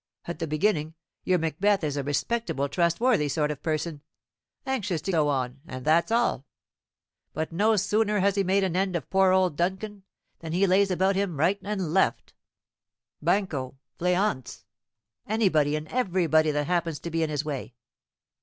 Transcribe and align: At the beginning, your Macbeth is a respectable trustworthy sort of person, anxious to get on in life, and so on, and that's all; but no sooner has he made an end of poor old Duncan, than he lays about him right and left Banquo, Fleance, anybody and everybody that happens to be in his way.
At 0.25 0.39
the 0.39 0.47
beginning, 0.47 0.95
your 1.23 1.37
Macbeth 1.37 1.83
is 1.83 1.95
a 1.95 2.01
respectable 2.01 2.67
trustworthy 2.67 3.29
sort 3.29 3.51
of 3.51 3.61
person, 3.61 4.01
anxious 4.65 4.99
to 5.03 5.11
get 5.11 5.19
on 5.19 5.49
in 5.49 5.53
life, 5.53 5.53
and 5.53 5.55
so 5.61 5.67
on, 5.69 5.75
and 5.77 5.85
that's 5.85 6.11
all; 6.11 6.47
but 7.33 7.51
no 7.51 7.75
sooner 7.75 8.19
has 8.19 8.33
he 8.33 8.43
made 8.43 8.63
an 8.63 8.75
end 8.75 8.95
of 8.95 9.11
poor 9.11 9.31
old 9.31 9.55
Duncan, 9.55 10.01
than 10.39 10.53
he 10.53 10.65
lays 10.65 10.89
about 10.89 11.15
him 11.15 11.37
right 11.37 11.59
and 11.61 11.93
left 11.93 12.33
Banquo, 13.21 13.77
Fleance, 13.99 14.65
anybody 15.27 15.75
and 15.75 15.87
everybody 15.89 16.49
that 16.49 16.65
happens 16.65 16.97
to 16.97 17.11
be 17.11 17.21
in 17.21 17.29
his 17.29 17.45
way. 17.45 17.75